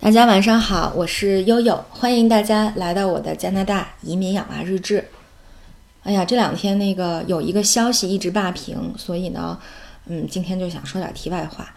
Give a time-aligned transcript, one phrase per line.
[0.00, 5.04] 大家晚上好，我是悠悠，欢迎大家来到我的加拿大移民养娃日志。
[6.04, 9.58] 哎呀，这两天那个有一个消息一直霸屏，所以呢，
[10.06, 11.74] 嗯，今天就想说点题外话。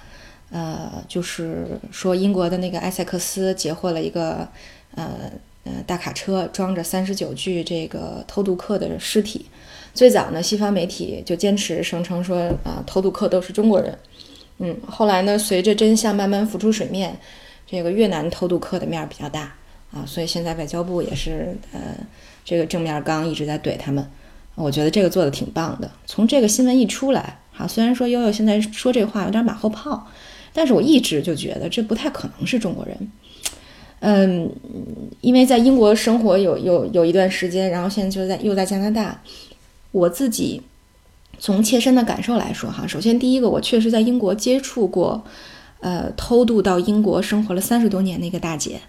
[0.52, 4.48] 呃，就是说英国的那个埃塞克斯截获了一个
[4.94, 5.32] 呃
[5.64, 9.48] 呃大卡车，装着三十九具这个偷渡客的尸体。
[9.96, 13.98] 最早呢，西方媒体就坚持声称说啊，偷渡客都是中国人。
[14.60, 17.20] 嗯，后来呢，随着真相慢慢浮出水面。
[17.72, 19.54] 这个越南偷渡客的面儿比较大
[19.94, 21.80] 啊，所以现在外交部也是呃，
[22.44, 24.06] 这个正面刚一直在怼他们，
[24.56, 25.90] 我觉得这个做的挺棒的。
[26.06, 30.06] 从这个新闻一出来，啊，虽然说悠悠现在说这话有点马后炮，
[30.52, 33.12] 但是我一直就觉得这不太可能是中国人。
[34.02, 34.52] 嗯，
[35.22, 39.22] 因为在英国生活有有有一段时间，然后现在就在又在加拿大，
[39.94, 40.62] 我自己
[41.40, 45.24] 从切身的感受来说哈，首先第一个，我确实在英国接触过。
[45.82, 48.80] 呃，偷渡到英国生活了三十多年的一个大姐，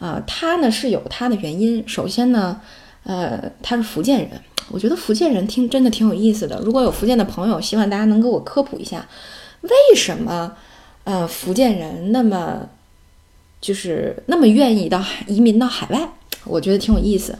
[0.00, 1.82] 啊，她呢是有她的原因。
[1.86, 2.60] 首先呢，
[3.04, 4.30] 呃，她是福建人，
[4.72, 6.60] 我觉得福建人听真的挺有意思的。
[6.64, 9.06] 如果有福建的朋友，希望大家能给我科普一下，
[9.60, 10.52] 为什么
[11.04, 12.68] 呃福建人那么
[13.60, 16.08] 就是那么愿意到移民到海外？
[16.44, 17.38] 我觉得挺有意思。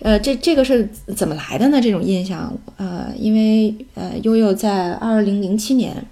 [0.00, 0.86] 呃，这这个是
[1.16, 1.80] 怎么来的呢？
[1.80, 6.04] 这种印象，呃，因为呃悠悠在二零零七年。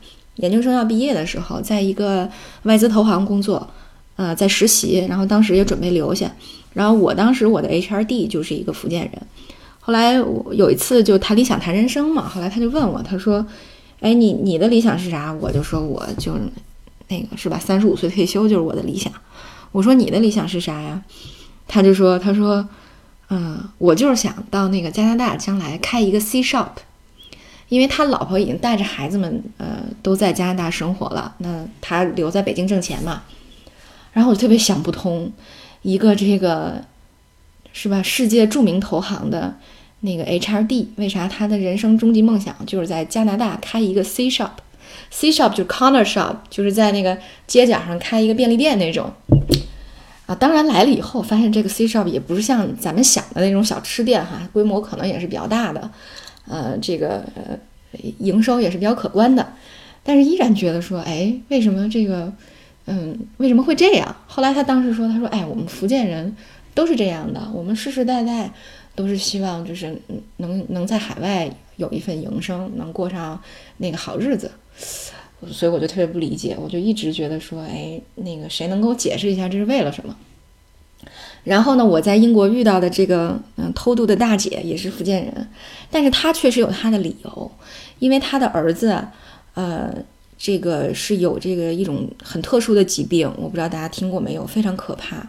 [0.43, 2.29] 研究生要毕业的时候，在一个
[2.65, 3.69] 外资投行工作，
[4.17, 6.31] 呃，在实习，然后当时也准备留下。
[6.73, 9.13] 然后我当时我的 HRD 就是一个福建人。
[9.79, 13.47] 后来我有一次就谈理想谈人生嘛，后来他就问我，他说
[14.01, 16.35] ：“哎，你你的理想是啥？”我就说：“我就
[17.09, 19.13] 那个是吧，三十五岁退休就是我的理想。”
[19.71, 21.03] 我说：“你的理想是啥呀？”
[21.69, 22.69] 他就说：“他说，
[23.31, 26.69] 嗯，我就是想到那个加拿大将来开一个 C shop。”
[27.73, 33.23] 因为他老婆已经带着孩子们，呃，都在加拿大生活了，那他留在北京挣钱嘛。
[34.13, 35.33] 然后我就特别想不通，
[35.81, 36.85] 一个这个
[37.73, 39.57] 是吧，世界著名投行的
[40.01, 47.17] 那个 HRD，为啥他的人生终极梦想就是在加拿大开一个 C shop？C shop 就是 corner shop，就是在那个
[47.47, 49.11] 街角上开一个便利店那种。
[50.27, 55.91] 啊，当然来了以后发现这个 C shop 也不是像咱们想的那种小吃店哈，规模可能也是比较大的。
[56.53, 57.59] 呃，这个呃，
[58.19, 59.55] 营收也是比较可观的，
[60.03, 62.31] 但是依然觉得说，哎，为什么这个，
[62.85, 64.15] 嗯，为什么会这样？
[64.27, 66.37] 后来他当时说，他说，哎，我们福建人
[66.75, 68.53] 都是这样的，我们世世代代
[68.95, 69.97] 都是希望就是
[70.37, 73.41] 能能在海外有一份营生，能过上
[73.79, 74.51] 那个好日子，
[75.51, 80.15] 所以我就特别不理解，我就一直觉得说，哎，那个谁能给我解释一下这是为了什么？
[81.45, 85.49] 然后呢，我在英国遇到的这个嗯偷渡的大姐也是福建人，
[85.91, 87.51] 但是她确实有她的理由，
[87.99, 88.97] 因为她的儿子，
[89.55, 89.93] 呃，
[90.39, 95.29] 这个是有这个一种很特殊的疾病，我不知道大家听过没有，非常可怕，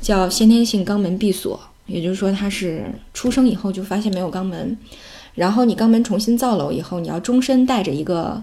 [0.00, 4.76] 叫先天性肛门闭锁，也就是说他是出生以后就发现没有肛门，
[5.34, 8.42] 然后你肛门重新造瘘以后，你要终身带着一个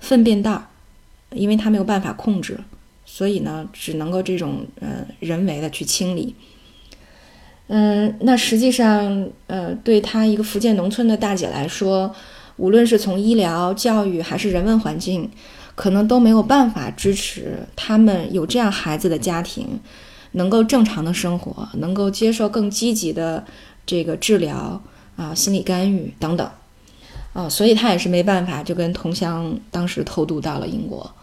[0.00, 0.66] 粪便袋儿，
[1.30, 2.60] 因为他没有办法控制。
[3.14, 6.34] 所以呢，只能够这种呃人为的去清理。
[7.66, 12.14] 嗯，那实际上呃，对他一个福建农村的大姐来说，
[12.56, 15.30] 无论是从医疗、教育还是人文环境，
[15.74, 19.78] 可能都没有办法支持他们有这样孩子的家庭
[20.30, 23.44] 能够正常的生活，能够接受更积极的
[23.84, 24.82] 这个治疗
[25.16, 26.50] 啊、心理干预等等
[27.34, 31.14] 啊，所以他也是没办法，就跟同乡当时偷渡到了英国。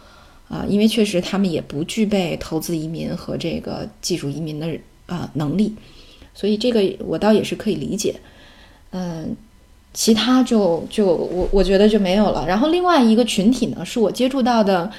[0.50, 4.68] 啊，因为确实他们也不具备投资移民和这个技术移民的
[5.06, 5.72] 啊能力，
[6.34, 8.16] 所以这个我倒也是可以理解。
[8.90, 9.36] 嗯，
[9.94, 12.44] 其他就就我我觉得就没有了。
[12.48, 14.90] 然后另外一个群体呢，是我接触到的，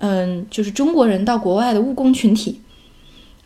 [0.00, 2.60] 嗯，就是中国人到国外的务工群体。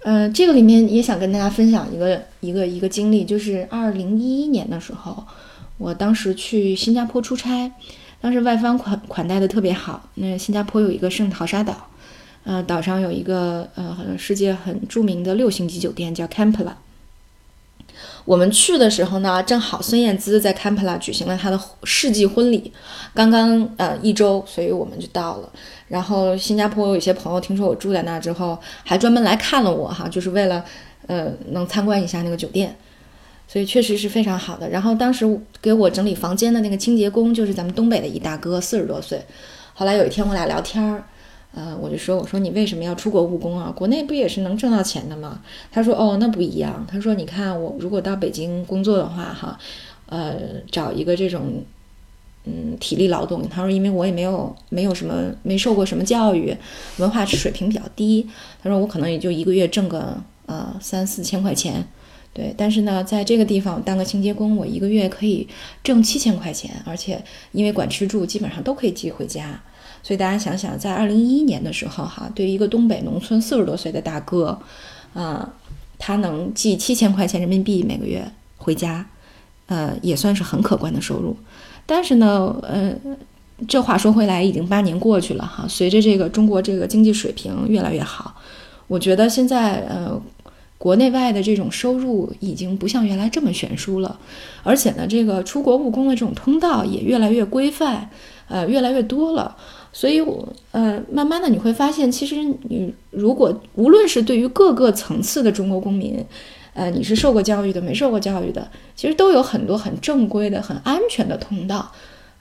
[0.03, 5.23] 嗯，这个里面也想跟大家分享一个一个一个经历，就是二零一一年的时候，
[5.77, 7.71] 我当时去新加坡出差。
[8.21, 10.09] 当时外方款款待的特别好。
[10.17, 11.89] 那新加坡有一个圣淘沙岛，
[12.45, 16.73] 呃，岛上有一个呃，世界很著名的六星级酒店叫 Campla。
[18.25, 22.73] 我们去的时候呢，正好孙燕姿在 Campla 举行了她的世纪婚礼，
[23.15, 25.49] 刚刚呃一周，所以我们就到了。
[25.89, 30.65] 然后新加坡有一些朋友听说我住在那之后，还专门来看了我哈，就是为了
[31.07, 32.77] 呃能参观一下那个酒店。
[33.51, 34.71] 所以确实是非常好的。
[34.71, 35.27] 然后当时
[35.61, 39.21] 给我整理房间的那个清洁工就是咱们东北的一大哥，四十多岁。
[39.75, 41.03] 后来有一天我俩聊天儿，
[41.53, 43.73] 呃，我就说我说你为什么要出国务工啊？
[43.75, 45.41] 国内不也是能挣到钱的吗？
[45.73, 46.87] 他说哦，那不一样。
[46.89, 49.59] 他说你看我如果到北京工作的话，哈，
[50.07, 50.37] 呃，
[50.71, 51.65] 找一个这种
[52.45, 53.49] 嗯，体力劳动。
[53.49, 56.57] 他说，因为我也没有没有什么没受过什么教育，
[56.99, 58.29] 文化水平比较低。
[58.63, 60.17] 他说，我可能也就一个月挣个
[60.47, 61.85] 呃三四千块钱，
[62.33, 62.55] 对。
[62.57, 65.47] 但是呢，在这个地方当个清洁工，我一个月可以
[65.83, 67.23] 挣七千块钱，而且
[67.53, 69.61] 因为管吃住，基本上都可以寄回家。
[70.03, 74.59] 所以大家想想，在二零一一年的时候，哈，对于一个东北农村四十多岁的大哥，
[75.13, 75.53] 啊，
[75.99, 79.05] 他能寄七千块钱人民币每个月回家，
[79.67, 81.37] 呃，也算是很可观的收入。
[81.85, 82.95] 但是呢，呃，
[83.69, 85.67] 这话说回来，已经八年过去了哈。
[85.69, 88.35] 随着这个中国这个经济水平越来越好，
[88.87, 90.19] 我觉得现在呃，
[90.81, 94.19] 国内外的这种收入已经不像原来这么悬殊了。
[94.63, 98.09] 而且呢，这个出国务工的这种通道也越来越规范，
[98.49, 99.55] 呃，越来越多了。
[99.93, 106.25] 所以，我呃，慢慢的你会发现，其实你如果无论是对于各个层次的中国公民，
[106.73, 108.67] 呃，你是受过教育的，没受过教育的，
[108.97, 111.93] 其实都有很多很正规的、很安全的通道，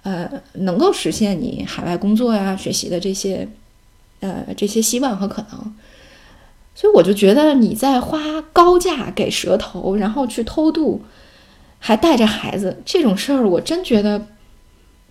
[0.04, 3.46] 呃，能够实现你海外工作呀、学习的这些，
[4.22, 5.76] 呃，这些希望和可能。
[6.80, 11.02] 所以我就觉得你在花高价给蛇头，然后去偷渡，
[11.80, 14.26] 还带着孩子这种事儿，我真觉得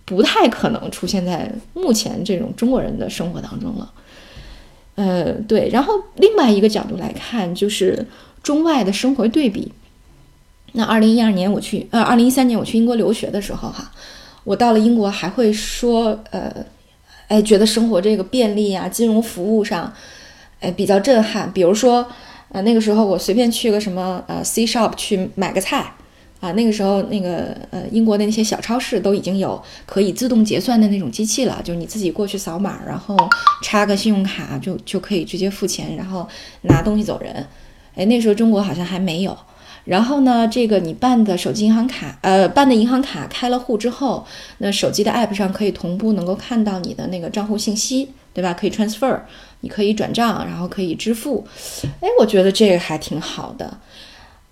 [0.05, 3.91] 不太可能出现在目前这种中国人的生活当中了。
[4.95, 5.69] 呃，对。
[5.69, 8.07] 然后另外一个角度来看，就是。
[8.41, 9.69] 中外的生活对比，
[10.71, 13.91] 那二零一二年我去，呃，二零一三年我去英国留学的时候，哈，
[14.45, 16.49] 我到了英国还会说，呃，
[17.27, 19.93] 哎，觉得生活这个便利啊，金融服务上，
[20.59, 21.51] 哎，比较震撼。
[21.51, 22.05] 比如说，
[22.49, 25.93] 呃，那个时候我随便去个什么，呃，C shop 去买个菜，
[26.39, 33.15] 啊，那个时候那个，呃，英国的那些小超市都已经有可以自动结算的那种机器了，就你自己过去扫码，然后
[33.61, 36.27] 插个信用卡就就可以直接付钱，然后
[36.63, 37.45] 拿东西走人。
[37.95, 39.37] 哎，那时候中国好像还没有。
[39.85, 44.25] 然后呢，这个你办的手机银行卡，呃，办的银行卡开了户之后，
[44.59, 48.53] 那手机的 app 上可以同步能够看到你的那个账户信息，对吧？
[48.53, 49.19] 可以 transfer，
[49.61, 51.47] 你可以转账，然后可以支付。
[52.01, 53.77] 哎，我觉得这个还挺好的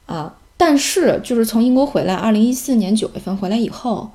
[0.06, 0.36] 啊。
[0.58, 4.10] 但是就是从英国回来，二零一四年九月份回来以后，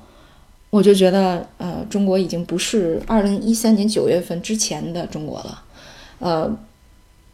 [0.69, 5.63] 我就觉得，呃，中国已经不是二零一三年九月份之前的中国了，
[6.19, 6.57] 呃。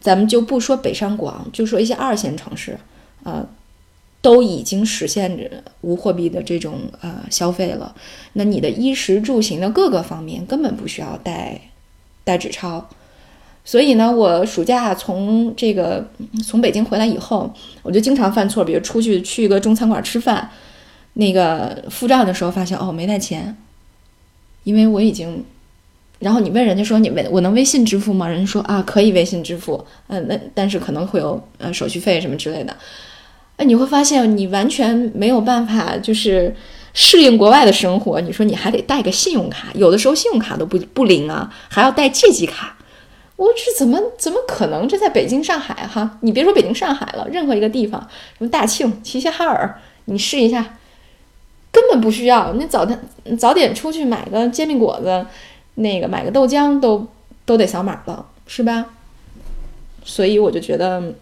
[0.02, 2.80] 咱们就不说北上广，就说一些二线城市，
[3.24, 3.46] 呃，
[4.22, 7.96] 都已经实现着无货币的这种呃消费了。
[8.34, 11.60] 那你的衣食住行的各个方面根本不需要带
[12.24, 12.90] 带纸钞。
[13.66, 16.10] 所以呢，我暑假从这个
[16.44, 20.50] 从北京回来以后，我就经常犯错，比如出去去一个中餐馆吃饭，
[21.14, 23.56] 那个付账的时候发现哦没带钱，
[24.64, 25.46] 因为我已经。
[26.18, 28.28] 然后你问人家说你微我能微信支付吗？
[28.28, 32.76] 人家说啊可以微信支付，嗯，那但是可能会有呃手续费什么之类的。
[33.60, 36.56] 哎，你会发现你完全没有办法就是
[36.94, 38.22] 适应国外的生活。
[38.22, 42.78] 你说你还得带个信用卡，有的时候信用卡都不不灵啊，还要带借记卡。
[43.36, 44.88] 我这怎么怎么可能？
[44.88, 48.00] 这在北京、上海哈，你别说北京、上海了，任何一个地方，
[48.38, 50.78] 什么大庆、齐齐哈尔，你试一下，
[51.72, 52.54] 根本不需要。
[52.54, 52.98] 你早点
[53.38, 55.26] 早点出去买个煎饼果子。
[55.76, 57.08] 那个买个豆浆都
[57.46, 58.88] 都得扫码了，是吧？
[60.04, 61.14] 所以我就觉得，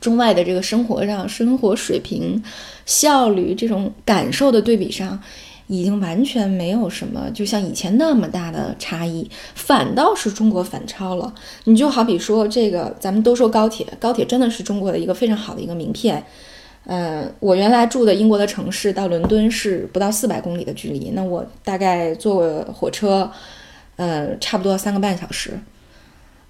[0.00, 2.42] 中外的这个生活上、生活水平、
[2.84, 5.20] 效率这种感受的对比上，
[5.66, 11.34] 已经完全没有什么，就像以前那么大的差异，反倒是中国反超了。
[11.64, 16.24] 你就好比说这个，咱们都说高铁，高铁真的是中国的一个非常好的一个名片。
[16.84, 23.30] 嗯，我原来住的英国的城市到伦敦是不到四百公里的距离，那我大概坐火车。
[23.96, 25.58] 呃，差不多三个半小时，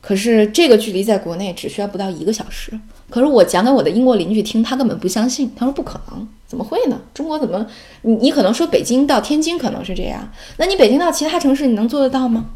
[0.07, 2.79] 可是这个距离在国内只需要不到一个小时。
[3.11, 7.01] 可是我讲给我的英国邻居听，他根本不相信，他说不可能，怎么会呢？
[7.13, 7.67] 中国怎么？
[8.03, 12.47] 你你可能说北京到天津可能是这样，那你北京到其他城市你能做得到吗？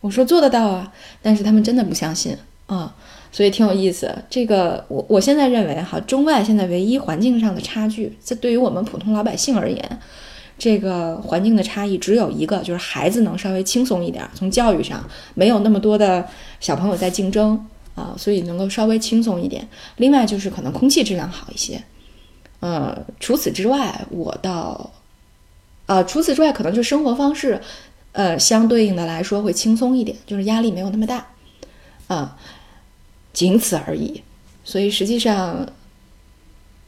[0.00, 2.36] 我说做得到啊，但是他们真的不相信
[2.66, 2.92] 啊，
[3.30, 4.12] 所以挺有意思。
[4.28, 9.98] 这个我我现在认为哈，中外现在唯一环境上的差距，这对于我们普通老百姓而言。
[10.62, 15.04] 这个环境的差异只有一个，就是孩子能稍微轻松一点，从教育上
[15.34, 16.24] 没有那么多的
[16.60, 17.66] 小朋友在竞争
[17.96, 19.66] 啊，所以能够稍微轻松一点。
[19.96, 21.82] 另外就是可能空气质量好一些，
[22.60, 24.92] 呃，除此之外，我倒，
[25.86, 27.60] 呃，除此之外可能就生活方式，
[28.12, 31.26] 呃，相对应的来说会轻松一点，就是压力没有那么大，
[32.06, 32.36] 啊，
[33.32, 34.22] 仅此而已。
[34.62, 35.66] 所以实际上。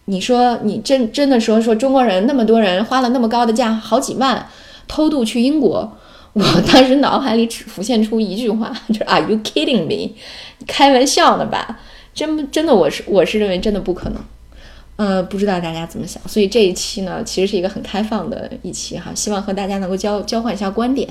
[0.06, 4.46] 你说你真真的说说中国人那么多人花了那么高的价好几万
[4.86, 5.96] 偷渡去英国，
[6.34, 6.42] 我
[6.72, 10.14] 当时脑海里只浮现出一句话， 就是 Are you kidding me？
[10.66, 11.80] 开玩笑呢吧？
[12.14, 14.22] 真真的我是我是认为真的不可能，
[14.96, 21.08] 呃，不知道大家怎么想，所以这一期呢，其实是一个很开放的一期哈，希望和大家能够交交换一下观点，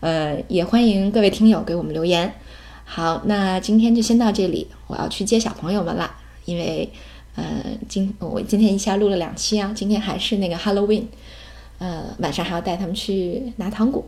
[0.00, 2.34] 呃，也欢迎各位听友给我们留言。
[2.84, 6.10] 好，那今天就先到这里，我要去接小朋友们了，
[6.44, 6.90] 因为
[7.34, 11.04] 呃，今我今天一下录了两期啊，今天还是那个 Halloween，
[11.78, 14.04] 呃，晚上还要带他们去拿糖果。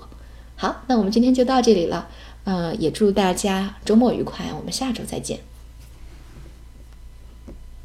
[0.57, 2.09] 好，那我们今天就到这里了，
[2.45, 5.38] 呃，也祝大家周末愉快，我们下周再见。